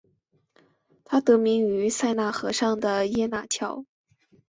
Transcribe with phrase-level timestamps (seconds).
[1.05, 3.85] 它得名于塞纳河上的耶拿桥。